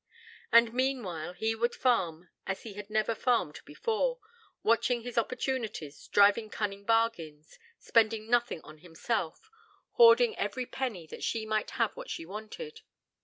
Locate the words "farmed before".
3.13-4.17